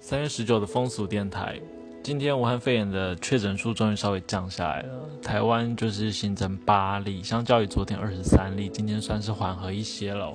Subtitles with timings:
[0.00, 1.60] 三月十九的风俗电台，
[2.02, 4.88] 今天武汉肺炎的确诊数终于稍微降下来了，
[5.22, 10.34] 台湾就是新增八例，相较于昨天二十三例，今天算是缓和一些了。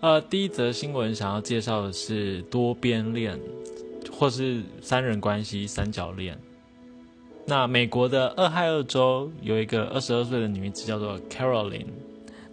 [0.00, 3.38] 呃，第一则新闻想要介绍的是多边恋，
[4.10, 6.36] 或是三人关系三角恋。
[7.46, 11.86] 那美国的俄亥俄州有一个二十二岁的女子叫做 Caroline。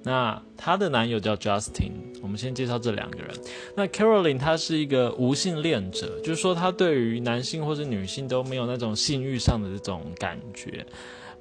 [0.03, 1.91] 那她的男友叫 Justin，
[2.21, 3.29] 我们先介绍这两个人。
[3.75, 10.85] 那 Caroline 她是一个无性恋者，就是说她对于男性或者女性都没有那种性欲上的这种感觉。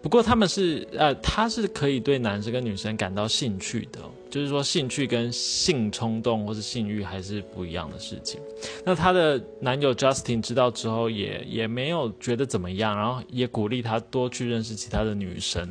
[0.03, 8.41] 不过他们是呃，她是可以对男生跟女生感到兴趣的，就是说兴趣跟性冲动或是性欲还是不一样的事情。
[8.83, 15.71] 那她的男友 Justin 知道之后也也没有觉得怎么样，然后也鼓励她多去认识其他的女生。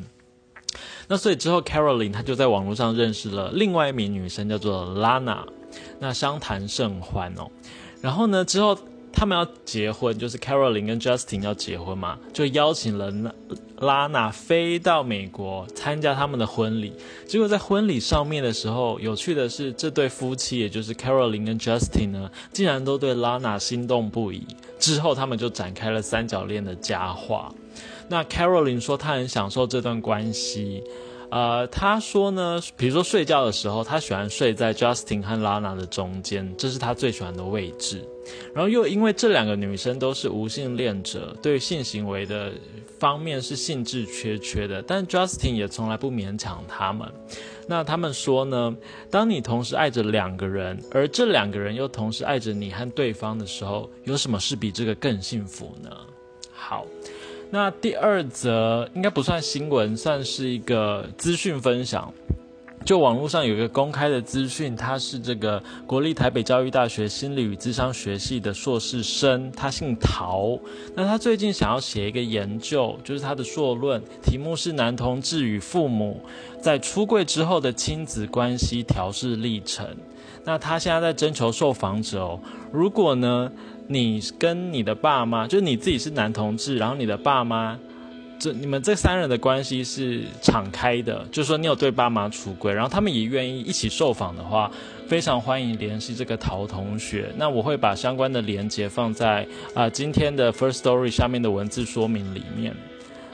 [1.09, 5.39] 那所以之后，Caroline 她就在网络上认识了另外一名女生，叫做 Lana。
[5.99, 7.49] 那相谈甚欢哦。
[7.99, 8.77] 然后呢，之后
[9.11, 13.11] 他们要结婚，就是 Caroline 跟 Justin 要结婚嘛，就邀请了
[13.79, 16.93] Lana 飞到美国参加他们的婚礼。
[17.27, 24.45] 结果在婚礼上面的时候，有趣的是，这对夫妻，也就是 Caroline 跟 Justin 呢，竟然都对拉娜心动不已。
[24.79, 27.53] 之后他们就展开了三角恋的佳话。
[28.07, 30.83] 那 Caroline 说，她很享受这段关系。
[31.31, 38.03] 呃，他说呢，比如说睡觉的时候，他喜欢睡在 Justin 和 Lana 的中间，这是他最喜欢的位置。
[38.53, 42.51] 然后又因为这两个女生都是无性恋者，对性行为的
[42.99, 47.07] 方面是兴致缺缺的，但 Justin 也从来不勉强他们。
[47.67, 48.75] 那他们说呢，
[49.11, 55.89] 当你同时爱着两个人，而这两个人又同时爱着你和对方的时候，有什么是比这个更幸福呢？
[56.51, 56.85] 好。
[57.51, 62.13] 那第二则应该不算新闻，算是一个资讯分享。
[62.85, 70.57] 就网络上有一个公开的资讯，他是这个国立台北教育大学心理与智商学系的硕士生，他姓陶。
[70.95, 76.21] 那他最近想要写一个研究，就是他的硕论题目是男同志与父母
[76.61, 79.87] 在出柜之后的亲子关系调试历程。
[80.45, 82.39] 那他现在在征求受访者哦，
[82.71, 83.51] 如果呢？
[83.91, 87.75] 你跟你的爸妈，就你自己是男同志，然后你的爸妈，
[88.39, 94.71] 这你们这三人的关系是敞开的，就是说你有对爸妈出轨，然后他们也愿意一起受访的话，
[95.07, 97.29] 非常欢迎联系这个陶同学。
[97.37, 99.45] 那我会把相关的连接放在
[99.75, 102.73] 啊今天的 First Story 下面的文字说明里面。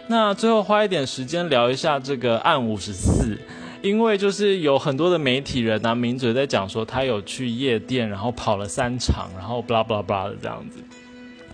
[0.08, 3.38] 那最后花一点时间聊一下这个案五十四。
[3.82, 10.80] 因为就是有很多的媒体人啊、名嘴在讲说他有去夜店，然后跑了三场，然后 blah blah blah 的这样子，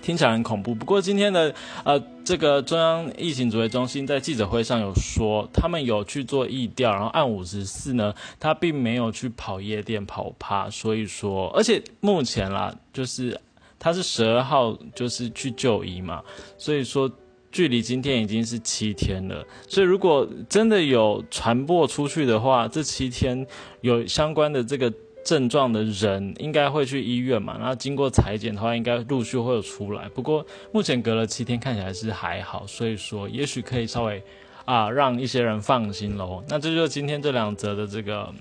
[0.02, 0.74] 听起来很恐怖。
[0.74, 1.54] 不过今天的
[1.84, 13.40] 呃这个中央疫情指挥中心在记者会上有说，他们有去做疫调，然后按五十四呢，他并没有去跑夜店跑趴，所以说，而且目前啦，就是
[13.80, 16.22] 他是十二号就是去就医嘛，
[16.58, 17.12] 所以说。
[17.54, 23.46] 距离今天已经是七天了，所以如果真的有传播出去的话，这七天
[23.82, 24.90] 有相关的这个
[25.24, 27.58] 症状的人，应该会去医院嘛？
[27.58, 30.10] 然后经过裁剪的话，应该陆续会有出来。
[30.10, 34.22] 不过目前隔了七天，看起来是还好，所以说也许可以稍微
[34.66, 36.44] 啊让一些人放心喽。
[36.50, 38.34] 那这就是今天这两则的这个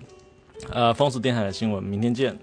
[0.70, 2.38] 呃风俗电台的新闻，明天见。